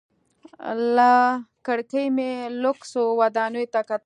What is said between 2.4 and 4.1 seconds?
لوکسو ودانیو ته کتل.